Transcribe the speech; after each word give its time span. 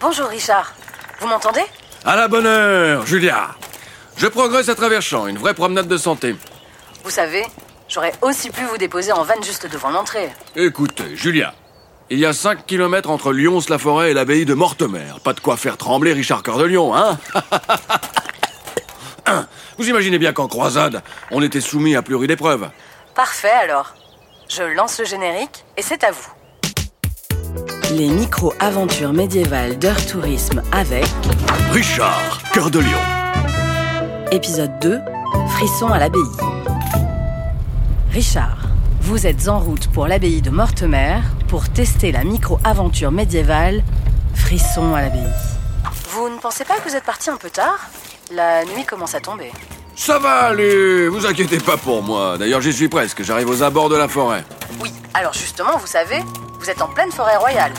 Bonjour 0.00 0.28
Richard. 0.28 0.74
Vous 1.20 1.26
m'entendez? 1.26 1.64
À 2.04 2.14
la 2.14 2.28
bonne 2.28 2.46
heure, 2.46 3.04
Julia. 3.04 3.48
Je 4.16 4.28
progresse 4.28 4.68
à 4.68 4.76
travers 4.76 5.02
champs, 5.02 5.26
une 5.26 5.38
vraie 5.38 5.54
promenade 5.54 5.88
de 5.88 5.96
santé. 5.96 6.36
Vous 7.02 7.10
savez, 7.10 7.44
j'aurais 7.88 8.12
aussi 8.22 8.50
pu 8.50 8.62
vous 8.64 8.78
déposer 8.78 9.10
en 9.10 9.24
vanne 9.24 9.42
juste 9.42 9.66
devant 9.66 9.90
l'entrée. 9.90 10.30
Écoutez, 10.54 11.16
Julia, 11.16 11.52
il 12.10 12.20
y 12.20 12.26
a 12.26 12.32
5 12.32 12.64
kilomètres 12.64 13.10
entre 13.10 13.32
Lyons-la-Forêt 13.32 14.12
et 14.12 14.14
l'abbaye 14.14 14.44
de 14.44 14.54
Mortemer. 14.54 15.14
Pas 15.24 15.32
de 15.32 15.40
quoi 15.40 15.56
faire 15.56 15.76
trembler 15.76 16.12
Richard 16.12 16.44
Cœur 16.44 16.58
de 16.58 16.64
Lion, 16.64 16.94
hein? 16.94 17.18
Vous 19.78 19.88
imaginez 19.88 20.18
bien 20.18 20.32
qu'en 20.32 20.48
croisade, 20.48 21.02
on 21.32 21.42
était 21.42 21.60
soumis 21.60 21.96
à 21.96 22.02
plus 22.02 22.14
rude 22.14 22.30
épreuve. 22.30 22.70
Parfait 23.14 23.50
alors. 23.50 23.94
Je 24.48 24.62
lance 24.62 24.98
le 24.98 25.04
générique 25.04 25.64
et 25.76 25.82
c'est 25.82 26.02
à 26.04 26.12
vous. 26.12 26.30
Les 27.98 28.06
micro-aventures 28.06 29.12
médiévales 29.12 29.76
d'Heure 29.76 30.06
Tourisme 30.06 30.62
avec 30.70 31.04
Richard 31.72 32.38
Cœur 32.52 32.70
de 32.70 32.78
Lion. 32.78 33.00
épisode 34.30 34.70
2 34.80 35.00
Frisson 35.50 35.88
à 35.88 35.98
l'abbaye. 35.98 36.22
Richard, 38.12 38.68
vous 39.00 39.26
êtes 39.26 39.48
en 39.48 39.58
route 39.58 39.88
pour 39.88 40.06
l'abbaye 40.06 40.40
de 40.40 40.50
Mortemer 40.50 41.18
pour 41.48 41.68
tester 41.70 42.12
la 42.12 42.22
micro-aventure 42.22 43.10
médiévale 43.10 43.82
Frisson 44.32 44.94
à 44.94 45.02
l'abbaye. 45.02 45.32
Vous 46.10 46.28
ne 46.28 46.38
pensez 46.38 46.64
pas 46.64 46.76
que 46.76 46.88
vous 46.88 46.94
êtes 46.94 47.02
parti 47.02 47.30
un 47.30 47.36
peu 47.36 47.50
tard? 47.50 47.90
La 48.30 48.64
nuit 48.64 48.84
commence 48.84 49.16
à 49.16 49.20
tomber. 49.20 49.50
Ça 49.96 50.20
va 50.20 50.44
aller, 50.50 51.08
vous 51.08 51.26
inquiétez 51.26 51.58
pas 51.58 51.76
pour 51.76 52.04
moi. 52.04 52.38
D'ailleurs, 52.38 52.60
j'y 52.60 52.72
suis 52.72 52.88
presque, 52.88 53.24
j'arrive 53.24 53.50
aux 53.50 53.64
abords 53.64 53.88
de 53.88 53.96
la 53.96 54.06
forêt. 54.06 54.44
Oui, 54.80 54.92
alors 55.14 55.32
justement, 55.32 55.76
vous 55.78 55.88
savez, 55.88 56.22
vous 56.60 56.70
êtes 56.70 56.80
en 56.80 56.86
pleine 56.86 57.10
forêt 57.10 57.36
royale. 57.36 57.72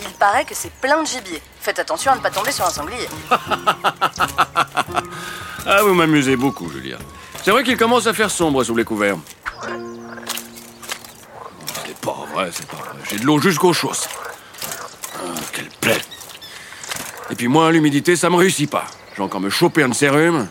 Il 0.00 0.10
paraît 0.18 0.44
que 0.44 0.54
c'est 0.54 0.72
plein 0.72 1.02
de 1.02 1.06
gibier. 1.06 1.40
Faites 1.60 1.78
attention 1.78 2.12
à 2.12 2.16
ne 2.16 2.20
pas 2.20 2.30
tomber 2.30 2.52
sur 2.52 2.66
un 2.66 2.70
sanglier. 2.70 3.08
Ah, 5.66 5.82
vous 5.82 5.94
m'amusez 5.94 6.36
beaucoup, 6.36 6.70
Julia. 6.70 6.98
C'est 7.42 7.50
vrai 7.50 7.64
qu'il 7.64 7.78
commence 7.78 8.06
à 8.06 8.12
faire 8.12 8.30
sombre 8.30 8.62
sous 8.62 8.76
les 8.76 8.84
couverts. 8.84 9.16
C'est 11.86 11.96
pas 12.00 12.26
vrai, 12.34 12.50
c'est 12.52 12.66
pas 12.66 12.76
vrai. 12.76 12.88
J'ai 13.08 13.18
de 13.18 13.24
l'eau 13.24 13.38
jusqu'aux 13.38 13.72
chausses. 13.72 14.06
Ah, 15.14 15.40
quelle 15.52 15.70
plaie. 15.80 16.02
Et 17.30 17.34
puis 17.34 17.48
moi, 17.48 17.72
l'humidité, 17.72 18.14
ça 18.14 18.28
me 18.28 18.36
réussit 18.36 18.70
pas. 18.70 18.84
J'ai 19.16 19.22
encore 19.22 19.40
me 19.40 19.48
choper 19.48 19.82
un 19.82 19.88
de 19.88 20.08
rhumes. 20.08 20.46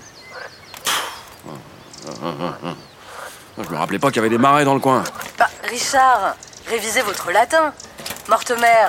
Je 3.57 3.69
me 3.69 3.77
rappelais 3.77 3.99
pas 3.99 4.07
qu'il 4.07 4.17
y 4.17 4.19
avait 4.19 4.29
des 4.29 4.37
marais 4.37 4.65
dans 4.65 4.73
le 4.73 4.79
coin. 4.79 5.03
Bah, 5.37 5.49
Richard, 5.69 6.35
révisez 6.67 7.01
votre 7.01 7.31
latin. 7.31 7.71
Mortemer, 8.27 8.87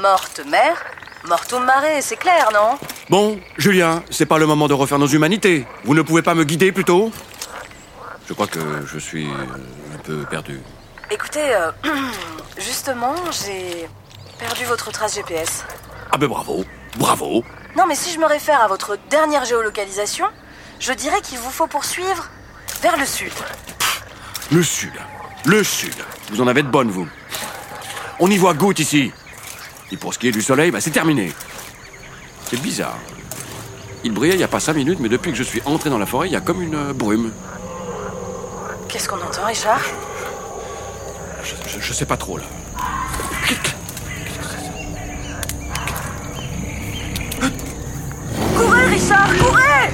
morte-mer, 0.00 0.76
morte 1.26 1.52
au 1.52 1.60
marais, 1.60 2.02
c'est 2.02 2.16
clair, 2.16 2.50
non 2.52 2.78
Bon, 3.10 3.38
Julien, 3.56 4.02
c'est 4.10 4.26
pas 4.26 4.38
le 4.38 4.46
moment 4.46 4.68
de 4.68 4.74
refaire 4.74 4.98
nos 4.98 5.06
humanités. 5.06 5.66
Vous 5.84 5.94
ne 5.94 6.02
pouvez 6.02 6.22
pas 6.22 6.34
me 6.34 6.44
guider 6.44 6.72
plutôt 6.72 7.12
Je 8.28 8.32
crois 8.32 8.46
que 8.46 8.60
je 8.86 8.98
suis 8.98 9.26
euh, 9.26 9.94
un 9.94 9.98
peu 9.98 10.24
perdu. 10.24 10.60
Écoutez, 11.10 11.54
euh, 11.54 11.70
justement, 12.58 13.14
j'ai 13.44 13.88
perdu 14.38 14.64
votre 14.64 14.90
trace 14.90 15.14
GPS. 15.14 15.64
Ah 16.10 16.18
ben 16.18 16.28
bravo, 16.28 16.64
bravo. 16.96 17.44
Non, 17.76 17.86
mais 17.86 17.94
si 17.94 18.12
je 18.12 18.18
me 18.18 18.26
réfère 18.26 18.60
à 18.60 18.68
votre 18.68 18.96
dernière 19.10 19.44
géolocalisation, 19.44 20.26
je 20.80 20.92
dirais 20.92 21.20
qu'il 21.20 21.38
vous 21.38 21.50
faut 21.50 21.66
poursuivre 21.66 22.28
vers 22.82 22.96
le 22.96 23.06
sud. 23.06 23.32
Le 24.52 24.62
sud, 24.62 24.92
le 25.44 25.64
sud. 25.64 25.94
Vous 26.30 26.40
en 26.40 26.46
avez 26.46 26.62
de 26.62 26.68
bonnes, 26.68 26.90
vous. 26.90 27.08
On 28.20 28.30
y 28.30 28.36
voit 28.36 28.54
goutte 28.54 28.78
ici. 28.78 29.12
Et 29.94 29.96
pour 29.96 30.12
ce 30.12 30.18
qui 30.18 30.26
est 30.26 30.32
du 30.32 30.42
soleil, 30.42 30.72
bah, 30.72 30.80
c'est 30.80 30.90
terminé. 30.90 31.32
C'est 32.50 32.60
bizarre. 32.60 32.98
Il 34.02 34.10
brillait 34.12 34.34
il 34.34 34.38
n'y 34.38 34.42
a 34.42 34.48
pas 34.48 34.58
cinq 34.58 34.74
minutes, 34.74 34.98
mais 34.98 35.08
depuis 35.08 35.30
que 35.30 35.38
je 35.38 35.44
suis 35.44 35.62
entré 35.66 35.88
dans 35.88 35.98
la 35.98 36.04
forêt, 36.06 36.26
il 36.26 36.32
y 36.32 36.36
a 36.36 36.40
comme 36.40 36.60
une 36.60 36.74
euh, 36.74 36.92
brume. 36.92 37.30
Qu'est-ce 38.88 39.08
qu'on 39.08 39.22
entend, 39.22 39.44
Richard? 39.46 39.80
Je, 41.44 41.54
je- 41.70 41.80
je 41.80 41.92
sais 41.92 42.06
pas 42.06 42.16
trop, 42.16 42.38
là. 42.38 42.44
Courez, 48.56 48.86
Richard, 48.86 49.28
courez 49.38 49.90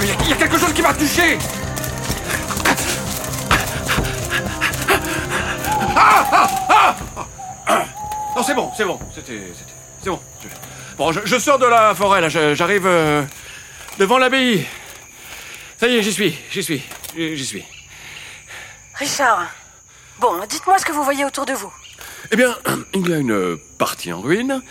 mais 0.00 0.06
il 0.20 0.26
y 0.26 0.30
y, 0.30 0.32
a 0.32 0.36
quelque 0.36 0.58
chose 0.58 0.72
qui 0.74 0.82
m'a 0.82 0.92
touché 0.92 1.38
ah, 5.96 6.26
ah. 6.32 6.63
C'est 8.46 8.54
bon, 8.54 8.70
c'est 8.76 8.84
bon. 8.84 8.98
C'était. 9.14 9.40
C'est 10.02 10.10
bon. 10.10 10.20
Bon, 10.98 11.12
je, 11.12 11.20
je 11.24 11.38
sors 11.38 11.58
de 11.58 11.66
la 11.66 11.94
forêt, 11.94 12.20
là. 12.20 12.28
J'arrive 12.28 12.86
euh, 12.86 13.22
devant 13.98 14.18
l'abbaye. 14.18 14.66
Ça 15.78 15.88
y 15.88 15.96
est, 15.96 16.02
j'y 16.02 16.12
suis, 16.12 16.38
j'y 16.50 16.62
suis, 16.62 16.82
j'y 17.16 17.36
j'y 17.36 17.46
suis. 17.46 17.64
Richard, 18.94 19.48
bon, 20.20 20.32
dites-moi 20.48 20.78
ce 20.78 20.84
que 20.84 20.92
vous 20.92 21.02
voyez 21.02 21.24
autour 21.24 21.46
de 21.46 21.52
vous. 21.52 21.72
Eh 22.30 22.36
bien, 22.36 22.54
il 22.94 23.08
y 23.08 23.12
a 23.12 23.16
une 23.16 23.58
partie 23.78 24.12
en 24.12 24.20
ruine, 24.20 24.62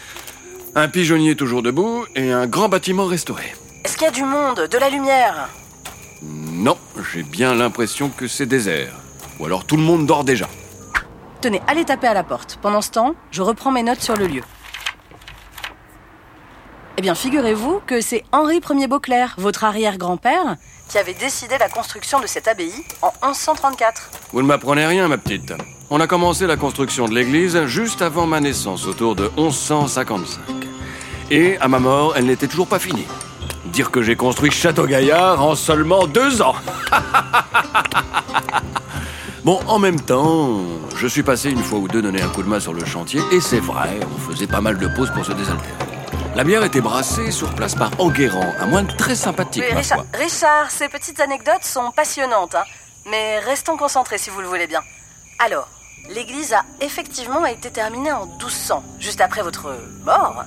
un 0.75 0.87
pigeonnier 0.87 1.35
toujours 1.35 1.61
debout 1.61 2.05
et 2.15 2.31
un 2.31 2.47
grand 2.47 2.69
bâtiment 2.69 3.05
restauré. 3.05 3.53
Est-ce 3.83 3.97
qu'il 3.97 4.05
y 4.05 4.09
a 4.09 4.11
du 4.11 4.23
monde, 4.23 4.67
de 4.71 4.77
la 4.77 4.89
lumière? 4.89 5.49
Non, 6.21 6.77
j'ai 7.11 7.23
bien 7.23 7.53
l'impression 7.53 8.09
que 8.09 8.27
c'est 8.27 8.45
désert. 8.45 8.93
Ou 9.39 9.45
alors 9.45 9.65
tout 9.65 9.75
le 9.75 9.83
monde 9.83 10.05
dort 10.05 10.23
déjà. 10.23 10.47
Tenez, 11.43 11.61
allez 11.67 11.83
taper 11.83 12.07
à 12.07 12.13
la 12.13 12.23
porte. 12.23 12.57
Pendant 12.61 12.79
ce 12.79 12.89
temps, 12.89 13.15
je 13.31 13.41
reprends 13.41 13.69
mes 13.69 13.83
notes 13.83 13.99
sur 13.99 14.15
le 14.15 14.27
lieu. 14.27 14.43
Eh 16.95 17.01
bien, 17.01 17.15
figurez-vous 17.15 17.81
que 17.85 17.99
c'est 17.99 18.23
Henri 18.31 18.61
Ier 18.69 18.87
Beauclerc, 18.87 19.35
votre 19.39 19.65
arrière-grand-père, 19.65 20.55
qui 20.87 20.97
avait 20.97 21.13
décidé 21.13 21.57
la 21.57 21.67
construction 21.67 22.21
de 22.21 22.27
cette 22.27 22.47
abbaye 22.47 22.71
en 23.01 23.11
1134. 23.27 24.11
Vous 24.31 24.41
ne 24.41 24.47
m'apprenez 24.47 24.85
rien, 24.85 25.09
ma 25.09 25.17
petite. 25.17 25.51
On 25.89 25.99
a 25.99 26.07
commencé 26.07 26.47
la 26.47 26.55
construction 26.55 27.09
de 27.09 27.13
l'église 27.13 27.65
juste 27.65 28.01
avant 28.01 28.25
ma 28.25 28.39
naissance, 28.39 28.87
autour 28.87 29.13
de 29.13 29.29
1155. 29.35 30.39
Et 31.29 31.57
à 31.57 31.67
ma 31.67 31.79
mort, 31.79 32.13
elle 32.15 32.27
n'était 32.27 32.47
toujours 32.47 32.67
pas 32.67 32.79
finie. 32.79 33.07
Dire 33.65 33.91
que 33.91 34.01
j'ai 34.01 34.15
construit 34.15 34.49
Château 34.49 34.85
Gaillard 34.85 35.43
en 35.43 35.55
seulement 35.55 36.07
deux 36.07 36.41
ans. 36.41 36.55
bon, 39.43 39.59
en 39.67 39.79
même 39.79 39.99
temps, 39.99 40.59
je 40.95 41.07
suis 41.07 41.23
passé 41.23 41.49
une 41.51 41.63
fois 41.63 41.79
ou 41.79 41.87
deux 41.87 42.01
donner 42.01 42.21
un 42.21 42.29
coup 42.29 42.43
de 42.43 42.47
main 42.49 42.59
sur 42.59 42.73
le 42.73 42.85
chantier, 42.85 43.21
et 43.31 43.41
c'est 43.41 43.59
vrai, 43.59 43.99
on 44.15 44.19
faisait 44.31 44.47
pas 44.47 44.61
mal 44.61 44.77
de 44.77 44.87
pauses 44.87 45.11
pour 45.11 45.25
se 45.25 45.31
désaltérer. 45.31 45.73
La 46.35 46.43
bière 46.43 46.63
était 46.63 46.81
brassée 46.81 47.31
sur 47.31 47.53
place 47.53 47.75
par 47.75 47.91
Enguerrand, 47.99 48.53
un 48.59 48.65
moine 48.65 48.87
très 48.97 49.15
sympathique, 49.15 49.63
Oui, 49.67 49.73
ma 49.73 49.79
Richard, 49.79 50.05
foi. 50.11 50.19
Richard, 50.19 50.71
ces 50.71 50.89
petites 50.89 51.19
anecdotes 51.19 51.63
sont 51.63 51.91
passionnantes, 51.91 52.55
hein. 52.55 52.63
mais 53.09 53.39
restons 53.39 53.77
concentrés 53.77 54.17
si 54.17 54.29
vous 54.29 54.41
le 54.41 54.47
voulez 54.47 54.65
bien. 54.67 54.81
Alors, 55.39 55.67
l'église 56.09 56.53
a 56.53 56.63
effectivement 56.81 57.45
été 57.45 57.69
terminée 57.69 58.11
en 58.11 58.25
1200, 58.25 58.83
juste 58.99 59.21
après 59.21 59.43
votre 59.43 59.75
mort, 60.05 60.43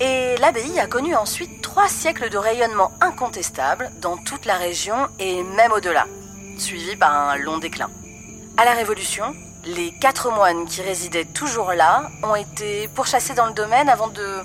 et 0.00 0.36
l'abbaye 0.40 0.78
a 0.78 0.86
connu 0.86 1.14
ensuite 1.14 1.62
trois 1.62 1.88
siècles 1.88 2.30
de 2.30 2.38
rayonnement 2.38 2.92
incontestable 3.00 3.90
dans 4.00 4.16
toute 4.16 4.44
la 4.46 4.54
région 4.56 4.96
et 5.18 5.42
même 5.42 5.72
au-delà, 5.72 6.06
suivi 6.58 6.96
par 6.96 7.14
un 7.30 7.36
long 7.36 7.58
déclin. 7.58 7.90
À 8.56 8.64
la 8.64 8.72
Révolution, 8.74 9.34
les 9.64 9.92
quatre 10.00 10.30
moines 10.30 10.66
qui 10.66 10.82
résidaient 10.82 11.24
toujours 11.24 11.72
là 11.72 12.10
ont 12.22 12.34
été 12.34 12.88
pourchassés 12.88 13.34
dans 13.34 13.46
le 13.46 13.52
domaine 13.52 13.88
avant 13.88 14.08
de 14.08 14.40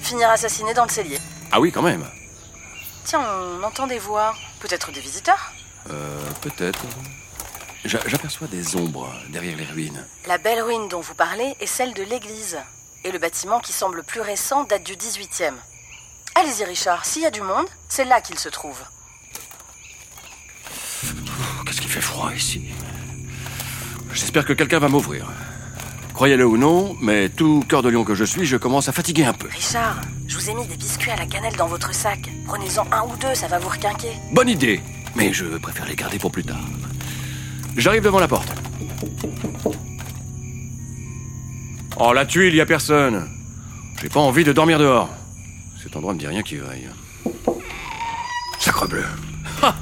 finir 0.00 0.28
assassinés 0.30 0.74
dans 0.74 0.84
le 0.84 0.90
cellier. 0.90 1.18
Ah 1.52 1.60
oui, 1.60 1.72
quand 1.72 1.82
même. 1.82 2.06
Tiens, 3.04 3.20
on 3.20 3.62
entend 3.62 3.86
des 3.86 3.98
voix. 3.98 4.34
Peut-être 4.60 4.90
des 4.92 5.00
visiteurs 5.00 5.52
Euh, 5.90 6.20
peut-être. 6.40 6.80
J'a- 7.84 8.00
J'aperçois 8.06 8.48
des 8.48 8.74
ombres 8.74 9.08
derrière 9.28 9.56
les 9.56 9.64
ruines. 9.64 10.04
La 10.26 10.38
belle 10.38 10.60
ruine 10.60 10.88
dont 10.88 11.00
vous 11.00 11.14
parlez 11.14 11.54
est 11.60 11.66
celle 11.66 11.94
de 11.94 12.02
l'église. 12.02 12.58
Et 13.04 13.12
le 13.12 13.18
bâtiment 13.20 13.60
qui 13.60 13.72
semble 13.72 14.02
plus 14.02 14.20
récent 14.20 14.64
date 14.64 14.82
du 14.82 14.96
18e. 14.96 15.54
Allez-y, 16.34 16.64
Richard, 16.64 17.06
s'il 17.06 17.22
y 17.22 17.26
a 17.26 17.30
du 17.30 17.40
monde, 17.42 17.66
c'est 17.88 18.04
là 18.04 18.20
qu'il 18.20 18.38
se 18.38 18.48
trouve. 18.48 18.80
Qu'est-ce 21.64 21.80
qui 21.80 21.88
fait 21.88 22.00
froid 22.00 22.32
ici? 22.34 22.64
J'espère 24.16 24.46
que 24.46 24.54
quelqu'un 24.54 24.78
va 24.78 24.88
m'ouvrir. 24.88 25.26
Croyez-le 26.14 26.46
ou 26.46 26.56
non, 26.56 26.96
mais 27.02 27.28
tout 27.28 27.62
cœur 27.68 27.82
de 27.82 27.90
lion 27.90 28.02
que 28.02 28.14
je 28.14 28.24
suis, 28.24 28.46
je 28.46 28.56
commence 28.56 28.88
à 28.88 28.92
fatiguer 28.92 29.26
un 29.26 29.34
peu. 29.34 29.46
Richard, 29.48 30.00
je 30.26 30.38
vous 30.38 30.48
ai 30.48 30.54
mis 30.54 30.66
des 30.66 30.76
biscuits 30.76 31.10
à 31.10 31.16
la 31.16 31.26
cannelle 31.26 31.54
dans 31.56 31.66
votre 31.66 31.94
sac. 31.94 32.30
Prenez-en 32.46 32.86
un 32.90 33.02
ou 33.02 33.14
deux, 33.20 33.34
ça 33.34 33.46
va 33.46 33.58
vous 33.58 33.68
requinquer. 33.68 34.12
Bonne 34.32 34.48
idée, 34.48 34.80
mais 35.14 35.34
je 35.34 35.44
préfère 35.58 35.84
les 35.84 35.94
garder 35.94 36.18
pour 36.18 36.32
plus 36.32 36.44
tard. 36.44 36.64
J'arrive 37.76 38.02
devant 38.02 38.18
la 38.18 38.26
porte. 38.26 38.48
Oh, 41.98 42.14
la 42.14 42.24
tuile, 42.24 42.54
il 42.54 42.56
y 42.56 42.62
a 42.62 42.66
personne. 42.66 43.28
J'ai 44.00 44.08
pas 44.08 44.20
envie 44.20 44.44
de 44.44 44.54
dormir 44.54 44.78
dehors. 44.78 45.10
Cet 45.82 45.94
endroit 45.94 46.14
me 46.14 46.18
dit 46.18 46.26
rien 46.26 46.42
qui 46.42 46.56
vaille. 46.56 46.88
Sacre 48.60 48.88
bleu. 48.88 49.04
Ha 49.62 49.74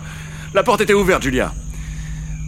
La 0.54 0.64
porte 0.64 0.80
était 0.80 0.92
ouverte, 0.92 1.22
Julia. 1.22 1.54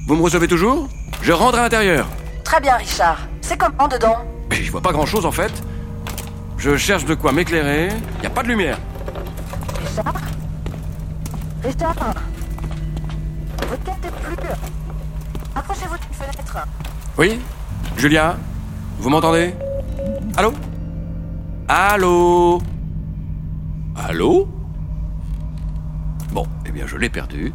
Vous 0.09 0.17
me 0.17 0.23
recevez 0.23 0.49
toujours? 0.49 0.89
Je 1.27 1.33
rentre 1.33 1.59
à 1.59 1.63
l'intérieur. 1.63 2.07
Très 2.45 2.61
bien, 2.61 2.77
Richard. 2.77 3.19
C'est 3.41 3.57
comment 3.59 3.89
dedans 3.89 4.19
Mais 4.49 4.63
J'y 4.63 4.69
vois 4.69 4.81
pas 4.81 4.93
grand-chose 4.93 5.27
en 5.27 5.33
fait. 5.33 5.51
Je 6.57 6.77
cherche 6.77 7.05
de 7.05 7.17
quoi 7.17 7.33
m'éclairer. 7.33 7.89
Y 8.23 8.27
a 8.27 8.31
pas 8.31 8.45
de 8.45 8.49
lumière. 8.49 8.79
Richard 9.85 10.15
Richard 11.65 11.95
Votre 13.69 13.83
carte 13.83 14.05
est 14.05 14.37
plus. 14.37 14.49
Approchez-vous 15.57 15.97
d'une 15.97 16.15
fenêtre. 16.15 16.59
Oui 17.19 17.41
Julia 17.97 18.37
Vous 19.01 19.11
m'entendez 19.11 19.53
Allô 20.37 20.55
Allô 21.67 22.63
Allô 23.97 24.49
Bon, 26.31 26.47
eh 26.67 26.71
bien 26.71 26.87
je 26.87 26.97
l'ai 26.97 27.09
perdu. 27.09 27.53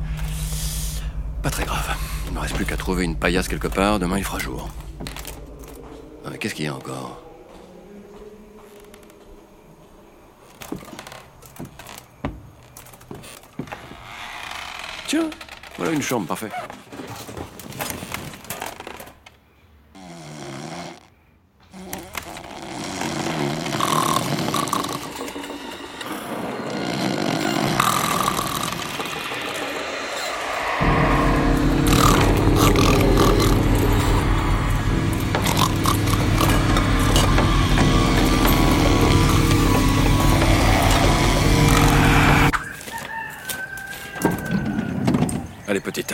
Pas 1.42 1.50
très 1.50 1.64
grave. 1.64 1.96
Il 2.32 2.36
ne 2.36 2.40
reste 2.40 2.56
plus 2.56 2.66
qu'à 2.66 2.78
trouver 2.78 3.04
une 3.04 3.18
paillasse 3.18 3.50
quelque 3.50 3.68
part. 3.68 4.00
Demain 4.00 4.18
il 4.18 4.24
fera 4.24 4.40
jour. 4.40 4.70
Ah, 6.26 6.38
Qu'est-ce 6.40 6.56
qu'il 6.56 6.64
y 6.64 6.68
a 6.70 6.74
encore? 6.74 7.22
Tiens, 15.08 15.30
voilà 15.78 15.92
une 15.92 16.02
chambre, 16.02 16.26
parfait. 16.26 16.50
Allez, 45.72 45.80
petite, 45.80 46.14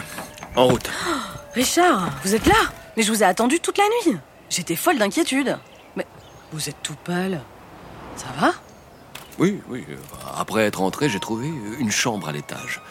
en 0.56 0.68
route. 0.68 0.88
Richard, 1.56 2.12
vous 2.24 2.36
êtes 2.36 2.45
là? 2.45 2.54
Mais 2.95 3.01
je 3.01 3.12
vous 3.12 3.24
ai 3.24 3.25
attendu 3.25 3.59
toute 3.59 3.80
la 3.80 3.86
nuit. 4.06 4.15
J'étais 4.51 4.75
folle 4.75 5.00
d'inquiétude. 5.00 5.57
Mais 5.95 6.06
vous 6.51 6.69
êtes 6.69 6.75
tout 6.83 6.94
pâle. 7.04 7.42
Ça 8.15 8.27
va? 8.39 8.51
Oui, 9.39 9.59
oui. 9.68 9.83
euh, 9.89 9.95
Après 10.38 10.62
être 10.68 10.80
entré, 10.80 11.09
j'ai 11.09 11.19
trouvé 11.19 11.48
une 11.80 11.89
chambre 11.89 12.30
à 12.30 12.31
l'étage. 12.31 12.81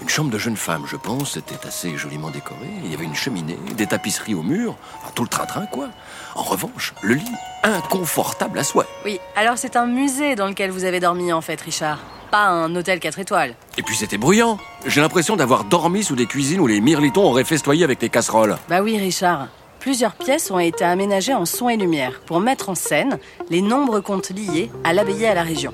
Une 0.00 0.08
chambre 0.08 0.30
de 0.30 0.38
jeune 0.38 0.56
femme, 0.56 0.86
je 0.86 0.96
pense. 0.96 1.32
C'était 1.32 1.66
assez 1.66 1.98
joliment 1.98 2.30
décoré. 2.30 2.66
Il 2.82 2.90
y 2.90 2.94
avait 2.94 3.04
une 3.04 3.14
cheminée, 3.14 3.58
des 3.74 3.86
tapisseries 3.86 4.34
au 4.34 4.42
mur. 4.42 4.74
Enfin, 5.02 5.12
tout 5.14 5.22
le 5.22 5.28
train-train, 5.28 5.66
quoi. 5.66 5.90
En 6.34 6.44
revanche, 6.44 6.94
le 7.02 7.12
lit 7.16 7.30
inconfortable 7.62 8.58
à 8.58 8.64
souhait. 8.64 8.86
Oui, 9.04 9.20
alors 9.36 9.58
c'est 9.58 9.76
un 9.76 9.84
musée 9.86 10.34
dans 10.34 10.46
lequel 10.46 10.70
vous 10.70 10.84
avez 10.84 10.98
dormi 11.00 11.30
en 11.30 11.42
fait, 11.42 11.60
Richard. 11.60 11.98
Pas 12.30 12.46
un 12.46 12.74
hôtel 12.74 13.00
4 13.00 13.18
étoiles. 13.18 13.54
Et 13.78 13.82
puis 13.82 13.96
c'était 13.96 14.18
bruyant. 14.18 14.58
J'ai 14.86 15.00
l'impression 15.00 15.36
d'avoir 15.36 15.64
dormi 15.64 16.02
sous 16.02 16.16
des 16.16 16.26
cuisines 16.26 16.60
où 16.60 16.66
les 16.66 16.80
mirlitons 16.80 17.24
auraient 17.24 17.44
festoyé 17.44 17.84
avec 17.84 18.02
les 18.02 18.08
casseroles. 18.08 18.56
Bah 18.68 18.82
oui, 18.82 18.98
Richard. 18.98 19.48
Plusieurs 19.80 20.14
pièces 20.14 20.50
ont 20.50 20.58
été 20.58 20.84
aménagées 20.84 21.34
en 21.34 21.44
son 21.44 21.68
et 21.68 21.76
lumière 21.76 22.20
pour 22.26 22.40
mettre 22.40 22.70
en 22.70 22.74
scène 22.74 23.18
les 23.50 23.62
nombreux 23.62 24.00
contes 24.00 24.30
liés 24.30 24.70
à 24.82 24.92
l'abbaye 24.92 25.22
et 25.22 25.28
à 25.28 25.34
la 25.34 25.44
région. 25.44 25.72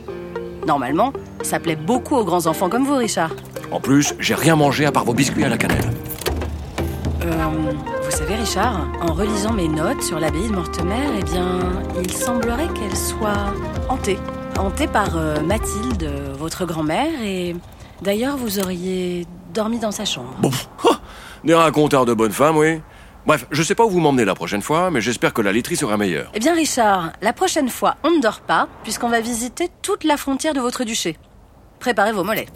Normalement, 0.67 1.13
ça 1.43 1.59
plaît 1.59 1.77
beaucoup 1.77 2.17
aux 2.17 2.25
grands 2.25 2.47
enfants 2.47 2.69
comme 2.69 2.85
vous, 2.85 2.97
Richard. 2.97 3.31
En 3.71 3.81
plus, 3.81 4.15
j'ai 4.19 4.35
rien 4.35 4.55
mangé 4.55 4.85
à 4.85 4.93
part 4.93 5.05
vos 5.05 5.15
biscuits 5.15 5.45
à 5.45 5.49
la 5.49 5.57
cannelle. 5.57 5.91
Euh, 7.25 7.73
vous 8.05 8.11
savez, 8.11 8.35
Richard, 8.35 8.87
en 9.01 9.15
relisant 9.15 9.53
mes 9.53 9.69
notes 9.69 10.03
sur 10.03 10.21
l'abbaye 10.21 10.49
de 10.49 10.55
Mortemer, 10.55 11.09
eh 11.19 11.23
bien, 11.23 11.61
il 12.03 12.13
semblerait 12.13 12.69
qu'elle 12.75 12.97
soit 12.97 13.55
hantée. 13.89 14.19
Hantée 14.59 14.87
par 14.87 15.17
euh, 15.17 15.41
Mathilde, 15.41 16.11
votre 16.39 16.67
grand-mère, 16.67 17.23
et 17.23 17.57
d'ailleurs, 18.03 18.37
vous 18.37 18.59
auriez 18.59 19.27
dormi 19.53 19.79
dans 19.79 19.91
sa 19.91 20.05
chambre. 20.05 20.35
Bon, 20.41 20.51
ah, 20.85 21.01
des 21.45 21.55
raconteurs 21.55 22.05
de 22.05 22.15
bonne 22.15 22.33
femme, 22.33 22.57
oui. 22.57 22.81
Bref, 23.27 23.47
je 23.51 23.63
sais 23.63 23.75
pas 23.75 23.85
où 23.85 23.91
vous 23.91 24.01
m'emmenez 24.01 24.25
la 24.25 24.35
prochaine 24.35 24.63
fois, 24.63 24.91
mais 24.91 25.01
j'espère 25.01 25.33
que 25.33 25.43
la 25.43 25.53
laiterie 25.53 25.77
sera 25.77 25.97
meilleure. 25.97 26.31
Eh 26.35 26.41
bien, 26.41 26.55
Richard, 26.55 27.13
la 27.23 27.33
prochaine 27.33 27.69
fois, 27.69 27.97
on 28.03 28.11
ne 28.11 28.21
dort 28.21 28.41
pas, 28.41 28.69
puisqu'on 28.83 29.09
va 29.09 29.21
visiter 29.21 29.69
toute 29.81 30.05
la 30.05 30.17
frontière 30.17 30.55
de 30.55 30.61
votre 30.61 30.85
duché. 30.85 31.17
Préparez 31.79 32.13
vos 32.13 32.25
mollets. 32.25 32.47